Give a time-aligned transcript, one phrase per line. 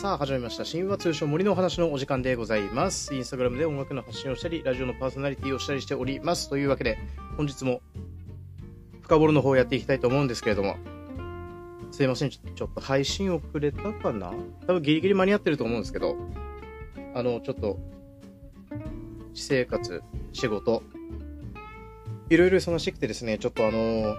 [0.00, 0.64] さあ、始まりました。
[0.64, 3.14] 神話通称森のお話のお時間でございます。
[3.14, 6.48] インスタグラムで音楽の発信をしたり、ラジオのパーソナリティをしたりしております。
[6.48, 6.96] というわけで、
[7.36, 7.82] 本日も
[9.02, 10.78] 深掘るの方をやっていきたいと思うんですけれども、
[11.90, 14.32] すいません、ちょちょっと配信遅れたかな？
[14.66, 16.16] 多分ギリギリ間に合ってると思うんですけど、
[17.14, 17.78] あの、ちょっと、
[19.34, 20.82] 私生活、仕事、
[22.30, 24.14] いろいろ忙しくてですね、ちょっとあの、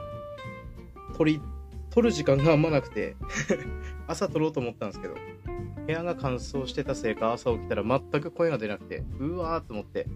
[1.17, 1.41] 撮り、
[1.89, 3.15] 撮る時間があんまなくて、
[4.05, 5.15] 朝撮ろうと思ったんですけど、
[5.85, 10.07] 部屋が乾燥してたせいか朝起きたら全く声が出なくて、うわーと思って、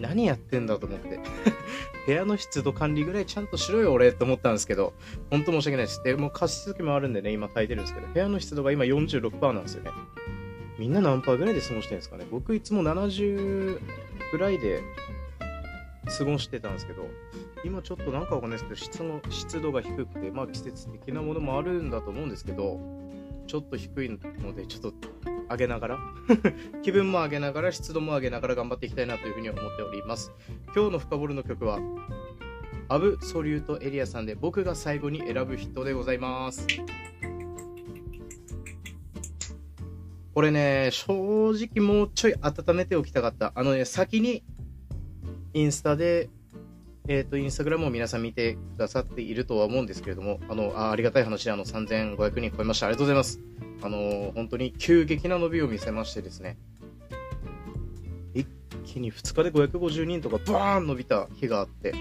[0.00, 1.20] 何やってんだと思って、
[2.06, 4.94] 部屋の湿度管理ぐらいちゃんとしろよ俺と思ったんですけど、
[5.30, 6.02] 本当申し訳ないです。
[6.02, 9.90] で、もう加湿器もあるんでね、今炊いてるんですけど、部屋の湿度が今46%なんですよね。
[10.78, 13.80] みんな何パーぐらいで過ごしてるんですかね僕いつも70
[14.30, 14.82] ぐらいで
[16.18, 17.08] 過ごしてたんですけど、
[17.64, 22.78] 今ちょっとなんかわかんないですけど、湿度湿度が低くて、まあ季節的なものもあるんだと思うんですけど、
[23.46, 24.94] ちょっと低いので、ちょっと
[25.50, 25.98] 上げながら、
[26.82, 30.32] 気分も上げながら、湿度も上げながら頑張っていきたいなというふうに思っております。
[30.74, 31.78] 今日の深掘るの曲は、
[32.88, 36.66] アブソリュートエリアさんで僕が最後に選ぶ人でございます。
[40.34, 43.52] これね、正直もうちょい温めておきたかった。
[43.54, 44.44] あのね、先に
[45.54, 46.28] インスタで、
[47.08, 52.86] えっ、と、インスタグラムを皆さん見てくださっているとは思うんですけれども、あの、あありがたい話であの3500人超えました。
[52.86, 53.40] ありがとうございます。
[53.82, 56.58] あの、本当に急激な伸びを見せましてですね、
[58.34, 58.48] 一
[58.84, 61.94] 気に2日で550人とかバーン伸びた日があって、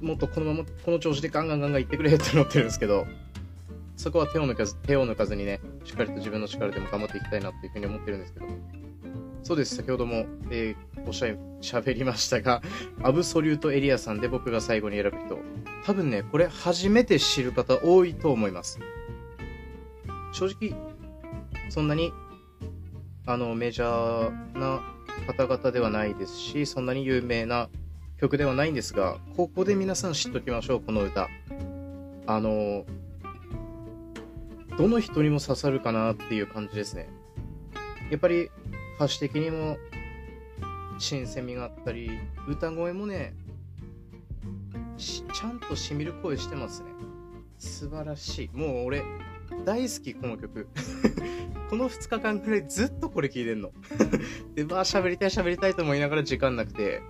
[0.00, 3.06] もっとこのままこの調子でガンガンガンガンいってくれって思ってるんですけど、
[3.96, 8.46] そこは手を抜かず、手を抜かずにね、しっかりと自分の力でも頑張っていきたいなっていうふうに思ってるんですけど、
[9.42, 12.62] そうです、先ほども、えー、おっしゃい、喋りましたが、
[13.02, 15.38] アブソリュートエリアさんで僕が最後に選ぶ人、
[15.84, 18.78] 多分ね、これ初めて知る方多いと思います。
[20.32, 20.74] 正直、
[21.68, 22.12] そんなに、
[23.26, 24.82] あの、メジャーな
[25.26, 27.68] 方々ではないですし、そんなに有名な
[28.20, 31.28] 曲ではないんですが、ここで皆さん知っときましょう、この歌。
[32.26, 32.84] あの、
[34.78, 37.08] どの人にも刺さるかなっていう感じですね。
[38.10, 38.50] やっぱり
[38.96, 39.76] 歌詞的にも
[41.02, 42.10] 新鮮味があったり、
[42.46, 43.34] 歌声もね、
[44.96, 46.90] ちゃんとしみる声してますね。
[47.58, 48.56] 素晴らしい。
[48.56, 49.02] もう俺、
[49.64, 50.68] 大好き、この曲。
[51.70, 53.72] この2日間くらいずっとこれ聴いてんの。
[54.54, 57.02] で、まあ喋りたい喋りたいと思いながら時間なくて、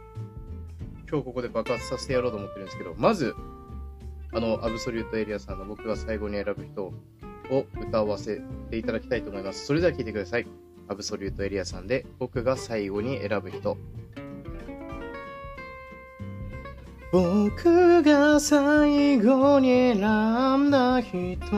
[1.06, 3.34] 今日ここで爆発させてやろうと思ってるんですけど、まず、
[4.32, 6.94] あの、アブソリュートエリアさんの僕が最後に選ぶ人を
[7.88, 9.66] 歌わせていただきたいと思います。
[9.66, 10.46] それでは聴いてください。
[10.92, 13.78] アブソリュートエリアさんで僕が最後に選ぶ人。
[17.10, 21.56] 僕が最後に選んだ人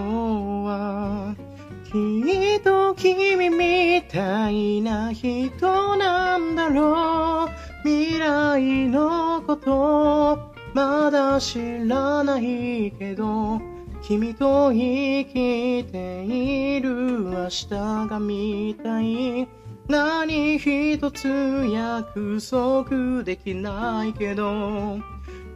[0.65, 1.37] は
[1.85, 13.61] きっと君みたいな人なんだろう未来のことまだ知らないけど
[14.07, 19.49] 君と生きている明日が見たい
[19.89, 21.27] 何一つ
[21.73, 24.99] 約束できないけど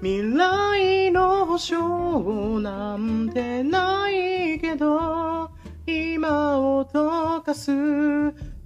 [0.00, 5.50] 未来の保証なんてないけど
[5.86, 7.70] 今を溶かす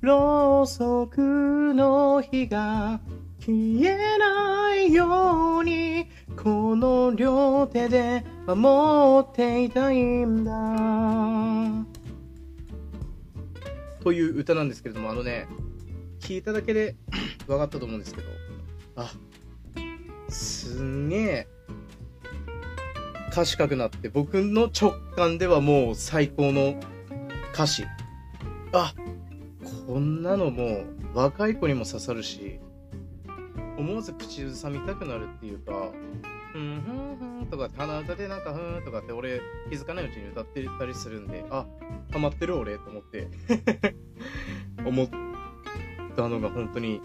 [0.01, 3.01] ろうそくの火が
[3.41, 6.07] 消えないように
[6.37, 10.53] この両手で守っていたいんだ。
[14.03, 15.47] という歌なんですけれどもあのね
[16.19, 16.97] 聞いただけで
[17.47, 18.27] 分かったと思うんですけど
[18.97, 19.13] あ
[20.29, 21.49] すんげえ
[23.31, 26.81] 歌詞書くなって僕の直感ではもう最高の
[27.55, 27.85] 歌詞。
[28.73, 28.95] あ
[29.87, 32.59] こんなのもう若い子にも刺さるし
[33.77, 35.91] 思わず口ずさみたくなるっていうか
[36.53, 41.67] 「ふんふんふん」とか鼻歌でなんか「ふーん」とかって俺気づかないうちに歌ってたりするんであ
[42.11, 43.29] ハマってる俺と思って。
[44.85, 45.09] 思っ
[46.17, 47.01] たのが本当に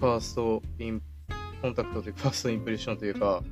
[0.00, 1.02] ファーストイン
[1.60, 3.42] コンタクトというかファーストインプレッションというか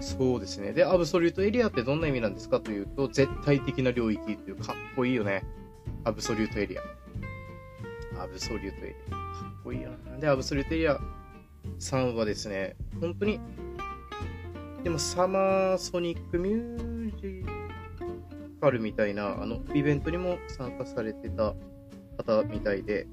[0.00, 0.72] そうですね。
[0.72, 5.44] でアブソリュートエリアってどんな意味なんですかというと絶対的な領域っていうかっこいいよね。
[6.04, 6.82] アブソリュートエリア。
[8.22, 9.10] アブソリュートエリア。
[9.10, 9.18] か
[9.60, 10.18] っこいいよな。
[10.18, 10.98] でアブソリュートエリア
[11.78, 13.40] さんはですね、本当に、
[14.84, 17.42] でもサマーソニックミュージ
[18.60, 21.54] カルみたいな、あの、イベントにも参加されてた
[22.18, 23.06] 方みたいで、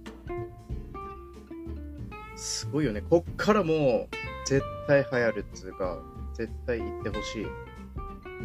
[2.35, 3.01] すごいよね。
[3.01, 4.15] こっからもう、
[4.45, 5.97] 絶対流行るっつうか、
[6.33, 7.45] 絶対行ってほしい。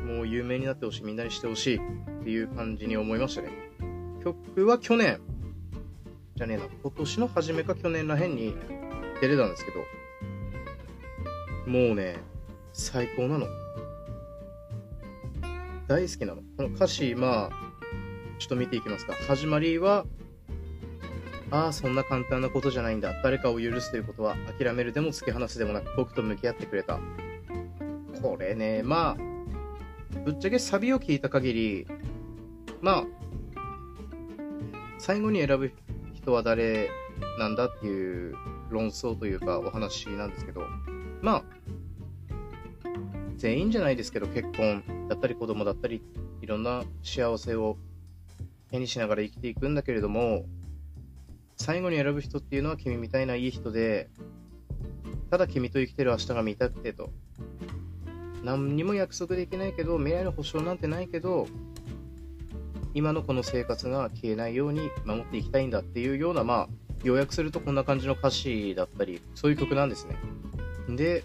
[0.07, 1.05] もう有名になってほしい。
[1.05, 1.77] みんなにしてほしい。
[1.79, 3.49] っていう感じに思いましたね。
[4.23, 5.21] 曲は去年、
[6.37, 8.55] じゃねえな、今年の初めか去年らへんに
[9.21, 9.79] 出れたんですけど、
[11.69, 12.19] もうね、
[12.79, 13.47] 最高なの。
[15.89, 16.43] 大好きなの。
[16.59, 17.51] この歌詞、まあ、
[18.39, 19.15] ちょっと見ていきますか。
[19.27, 20.05] 始まりは、
[21.51, 23.15] ああ、そんな簡単なことじゃないんだ。
[23.23, 27.01] 誰かを許すということは、諦めるでも突き放すでもなく、僕と向き合ってくれた。
[28.21, 31.87] これね、まあ、ぶっちゃけサビを聞いた限り、
[32.83, 33.05] まあ、
[34.99, 35.73] 最後に選ぶ
[36.13, 36.91] 人は誰
[37.39, 38.37] なんだっていう
[38.69, 40.61] 論争というかお話なんですけど、
[41.23, 41.45] まあ、
[43.37, 46.03] 全員じゃないですけど、結婚だったり子供だったり、
[46.41, 47.77] いろんな幸せを
[48.71, 50.45] 手にしながら生きていくんだけれども、
[51.57, 54.09] 最後に選ぶ人っていうのは君みたいないい人で、
[55.31, 57.11] ただ君と生きてる明日が見たくてと。
[58.43, 61.49] 何にも約束できないけど、未来の保証なんてないけど、
[62.95, 66.69] 今のこの生活が消えないように守っていきたいんだっていうような、まあ、
[67.03, 70.17] 要約するとこんな感じの歌詞だったり、そういう曲なんですね。
[70.97, 71.25] で、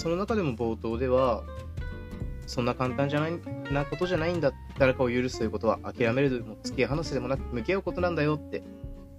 [0.00, 1.44] その中でも冒頭では、
[2.46, 3.38] そんな簡単じゃない
[3.70, 4.50] なことじゃないんだ。
[4.78, 8.62] 誰かを許すということは諦めるでも突き放すでもなく向き合うことなんだよって。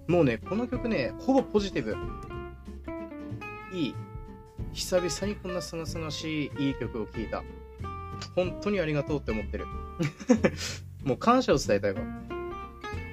[0.08, 1.96] もうね、この曲ね、ほぼポジティブ。
[3.72, 3.94] いい。
[4.72, 7.44] 久々にこんなすがすがしいいい曲を聴いた。
[8.34, 9.66] 本当にありがとうって思ってる。
[11.04, 12.00] もう感謝を伝えたいわ。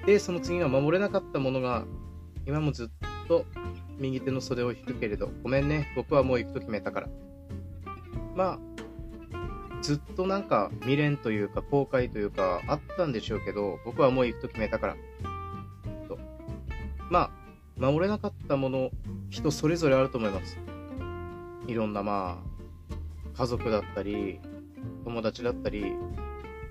[0.08, 1.86] で、その次が守れなかったものが、
[2.48, 2.90] 今もずっ
[3.28, 3.46] と
[4.00, 7.10] 右手の袖を引くけれど、ごめんね、僕はもう行くと決めたから。
[8.40, 8.60] まあ、
[9.82, 14.96] ずっとなんか未練というか後悔というかあったんでしょうけど、僕はもう行くと決めたから。
[16.08, 16.18] と
[17.10, 17.32] まあ、
[17.78, 18.92] 守れなかったもの、
[19.30, 20.58] 人それぞれあると思います。
[21.68, 24.40] いろんなまあ、家族だったり、
[25.04, 25.92] 友達だったり、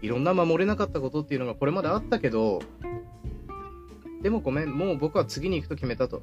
[0.01, 2.61] いろんな守れなかったことっていうのがこれまであったけど、
[4.23, 6.23] でもごめん、もう僕は次に行くと決めたと。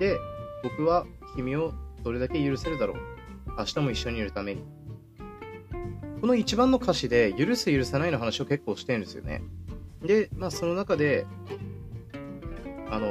[0.00, 0.16] で、
[0.62, 1.04] 僕は
[1.36, 3.13] 君をどれだけ許せるだろう。
[3.58, 4.64] 明日も一緒にいるために。
[6.20, 9.42] この一番の歌詞で、許す許さないの話を結構してるんですよね。
[10.02, 11.26] で、まあその中で、
[12.90, 13.10] あの、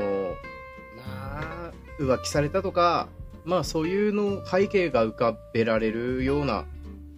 [0.98, 3.08] まあ、浮気されたとか、
[3.46, 6.66] まあそういうの背景が浮かべられるような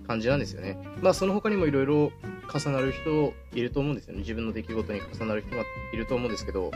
[0.07, 0.77] 感じなんですよね。
[1.01, 2.11] まあその他にもいろいろ
[2.53, 4.19] 重なる人いると思うんですよね。
[4.19, 5.63] 自分の出来事に重なる人が
[5.93, 6.71] いると思うんですけど、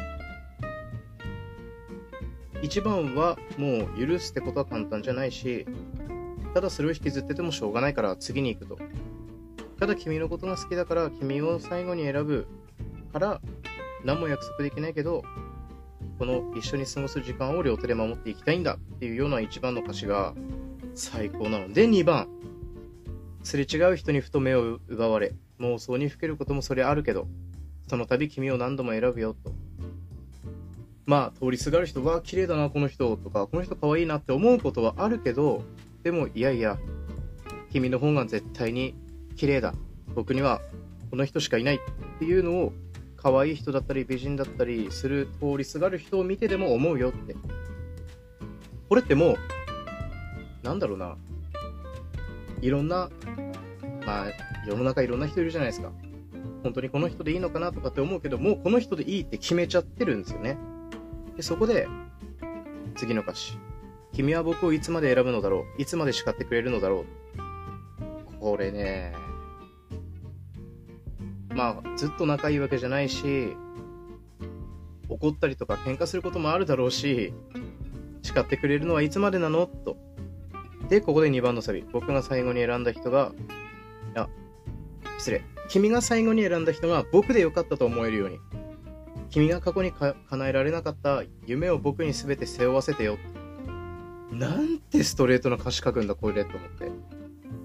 [2.62, 5.66] 一番はもう許すってことは簡単じゃないし、
[6.54, 8.78] ただそれを引きずっててもしょうがないから次に行くと。
[9.80, 12.48] ただ君のことが好きだから君を最後に選ぶ
[13.14, 13.42] から
[14.04, 15.24] 何も約束できないけど
[16.18, 20.34] この一緒に過ごす時間を両手で守っていきたいんだっていうような一番の歌詞が
[20.96, 21.72] 最高なの。
[21.72, 22.28] で2番。
[23.42, 27.26] すれ違う人にふと目を奪われ妄想にふけることもそりゃあるけど
[27.88, 29.52] その度君を何度も選ぶよと。
[31.06, 35.64] まあ通りすがる人は綺麗だなこの人とかこの人可愛いなって思うことはあるけど
[36.04, 36.78] でもいやいや
[37.72, 38.96] 君の方が絶対に
[39.36, 39.74] 綺麗だ。
[40.16, 40.62] 僕には
[41.12, 41.80] この人しかいないっ
[42.20, 42.74] ていうのを
[43.16, 47.36] 可愛い人だったり美人だったりする通りすがる人を見てでも思うよって。
[48.88, 49.36] これってもう
[50.64, 51.16] なんだろうな。
[52.62, 53.10] いろんな
[54.06, 54.28] まあ
[54.68, 55.92] 世の中いろんな人いるじゃないですか。
[56.64, 60.58] 本当にこの人でいいのかなとかって思うけどもうこの人でいいって決めちゃってるんですよね。
[61.38, 61.88] でそこで
[62.96, 63.58] 次の歌詞。
[64.14, 65.82] 君は僕をいつまで選ぶのだろう？
[65.82, 67.06] いつまで叱ってくれるのだろ
[67.38, 68.40] う？
[68.40, 69.14] これね
[71.50, 73.56] まあ、ずっと仲いいわけじゃないし、
[75.10, 77.34] 怒ったりとか喧嘩することもあるだろうし、
[78.22, 79.66] 叱ってくれるのはいつまでなの？
[79.66, 79.98] と。
[80.88, 81.84] で、ここで2番のサビ。
[81.92, 83.34] 僕が最後に選んだ人が、
[84.16, 84.30] あ、
[85.18, 85.44] 失礼。
[85.68, 88.40] 君が最後に選んだ人が僕でよかったと思えるように。
[89.30, 93.18] 君が過去にか叶えられなかった夢を僕に全て背負わせてよ。
[94.32, 96.92] なんてストレートな歌詞書くんだ、これと思って。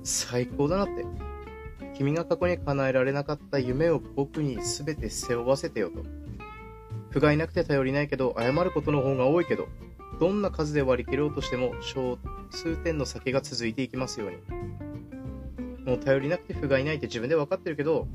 [0.03, 1.05] 最高だなって。
[1.95, 6.03] 君が過去に叶えられなかった夢を僕に全て背負わせてよと。
[7.11, 9.69] 不甲斐なくて頼りないけど、謝ることの方が多いけど、
[10.19, 12.19] どんな数で割り切ろうとしても、小
[12.51, 14.37] 数点の先が続いていきますように。
[15.85, 18.09] もう頼りなくて不甲斐ないって自分で分かってるけど、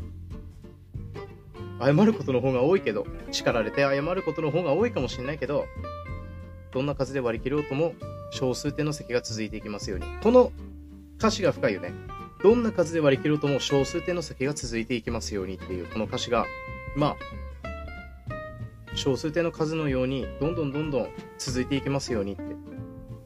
[1.79, 5.65] 謝ることの方が多いけど、叱られて謝ることの方が多いかもしれないけど、
[6.71, 7.93] どんな数で割り切ろうとも、
[8.31, 10.05] 小数点の先が続いていきますように。
[10.21, 10.51] この
[11.17, 11.91] 歌詞が深いよね。
[12.43, 16.45] どんな数で割り切ろうとも小数点の先が続いていきますようにっていうこの歌詞が、
[16.95, 22.43] まあ、小数点の数のようにどんどんどんどん続いていきますようにって。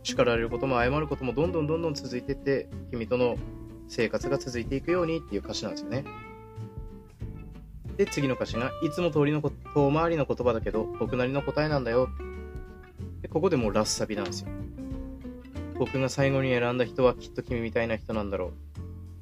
[0.04, 3.38] 叱られることも謝ることもどんどんどんどん続いていって、君との
[3.88, 6.04] 生活が続いていくようにっていう歌詞なんですよね。
[7.96, 12.10] で、次の歌詞が、いつも通りのこ遠回りの言葉だけど、僕なりの答えなんだよ。
[13.22, 14.50] で、ここでもうラッサビなんですよ。
[15.84, 18.54] 僕が最後に選んだ人はきっと君みたいな人なんだろう。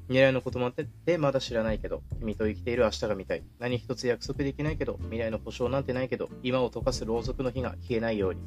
[0.06, 3.42] 未来のこともあってまだ知らないけど、君と生きている明日が見たい。
[3.58, 8.40] 何一つ約束できないけど、未来の保証なんてないけど、今を溶かすろうそくの火が消えないように。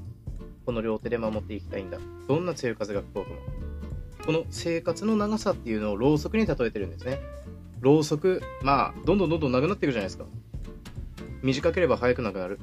[0.65, 1.97] この両手で守っていきたいんだ。
[2.29, 3.37] どんな強い風が吹こうとも。
[4.25, 7.19] この生活の長さっていうのをろうそくに例えてるんですね。
[7.81, 10.23] ろうそく、まあ、どんどんどんどんなくなっていくじゃないですか。
[11.43, 12.61] 短ければ早くなくなる。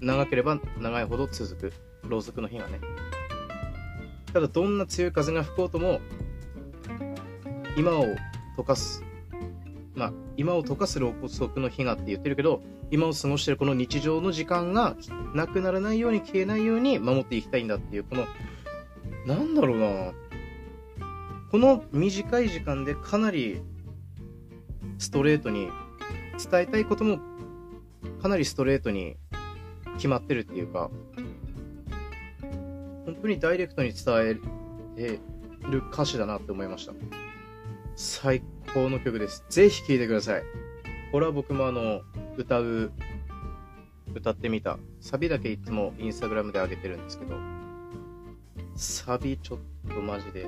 [0.00, 1.72] 長ければ長いほど続く。
[2.08, 2.80] ろうそくの火がね。
[4.34, 6.00] ただ、どんな強い風が吹こうとも、
[7.76, 8.04] 今を
[8.58, 9.04] 溶かす。
[9.94, 12.60] まあ、今を溶かすろうそくの火がって言ってるけど、
[12.90, 14.96] 今を過ごしてるこの日常の時間が
[15.34, 18.26] なくならないように消えないように守っていきたいんだっていう、この、
[19.24, 20.12] なんだろうな
[21.52, 23.62] この短い時間でかなり
[24.98, 25.68] ストレートに
[26.50, 27.20] 伝えたいことも
[28.20, 29.16] かなりストレートに
[29.94, 30.90] 決まってるっていうか
[33.04, 34.38] 本当にダイレクトに伝
[34.96, 35.10] え
[35.70, 36.92] る歌詞だなって思いました。
[37.96, 38.42] 最
[38.72, 39.44] 高の曲です。
[39.48, 40.42] ぜひ聴いてください。
[41.12, 42.02] これは僕もあの
[42.36, 42.92] 歌う
[44.14, 44.78] 歌ってみた。
[45.00, 47.36] サビだけいつもインスタグラムで上げてるんですけど。
[48.76, 49.58] サビちょっ
[49.94, 50.46] とマジで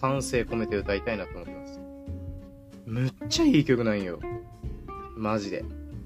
[0.00, 1.80] 感性込めて歌いたいなと思ってます。
[2.86, 4.18] むっちゃいい曲なんよ。
[5.16, 5.64] マジで。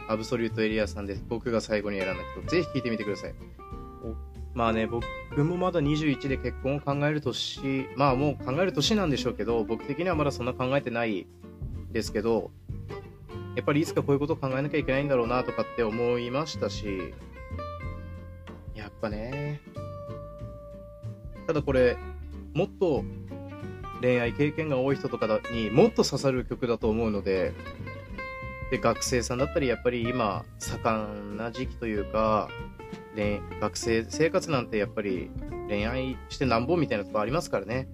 [0.08, 1.24] アブソリュートエリアさんです。
[1.28, 3.34] 僕が最後に選んだ人、ぜひ聴いてみてください。
[4.56, 5.04] まあね、僕
[5.44, 11.26] もまだ21で結婚を考える年、まあもう考える年なんでしょうけど、僕的にはまだそんな考えてない
[11.92, 12.50] ですけど、
[13.54, 17.12] やっぱりいつかこういうことを考えなきゃいけないんだろうなとかって思いましたし、
[18.74, 19.60] やっぱね、
[21.46, 21.98] ただこれ、
[22.54, 23.04] もっと
[24.00, 27.52] 恋愛経験が多い人とかにもっと刺さる曲だと思うので、
[28.70, 32.48] で、学生さんだったり、やっぱり今、盛んな時期というか、
[33.60, 35.30] 学生生活なんてやっぱり
[35.68, 37.88] 恋愛してなんぼみたいなとこありますからね。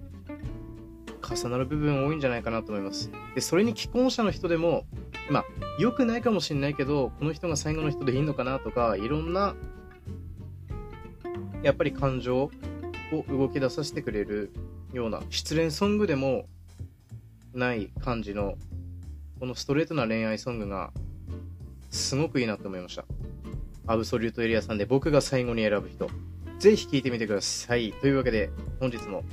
[1.23, 3.09] 重なる部分多いんじゃないかなと思います。
[3.33, 4.85] で、それに既婚者の人でも、
[5.29, 5.45] まあ、
[5.79, 9.55] 良くないかもしれないけど、この人が最後の人でいいのかなとか、いろんな、
[11.63, 12.51] やっぱり感情
[13.13, 14.51] を動き出させてくれる
[14.91, 16.45] ような失恋ソングでも
[17.53, 18.55] ない感じの
[19.39, 20.91] このストレートな恋愛ソングが
[21.89, 23.05] すごくいいなと思いました
[23.87, 26.09] アブソリュートエリアさんで僕が最後に選ぶ人
[26.59, 28.49] ぜひ聴いてみてくださいというわけで
[28.79, 29.23] 本日も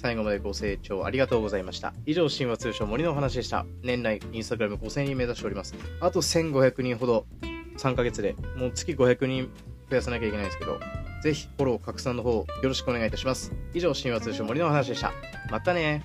[0.00, 1.92] 最後までご清聴ありがとうございました。
[2.06, 3.66] 以上、神話通称森のお話でした。
[3.82, 5.74] 年内、インスタグラム5000人目指しております。
[6.00, 7.26] あと1500人ほど、
[7.78, 9.50] 3ヶ月で、もう月500人
[9.90, 10.78] 増やさなきゃいけないんですけど、
[11.24, 13.52] ぜひフォロー、拡散の方よろしくお願いいたします。
[13.74, 15.12] 以上、神話通称森のお話でした。
[15.50, 16.04] またね